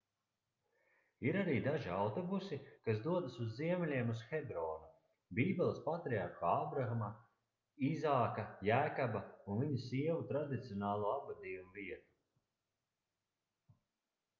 [1.31, 2.57] ir arī daži autobusi
[2.87, 4.89] kas dodas uz ziemeļiem uz hebronu-
[5.41, 7.11] bībeles patriarhu ābrama
[7.91, 13.73] īzāka jēkaba ​​un viņu sievu tradicionālo apbedījumu vietu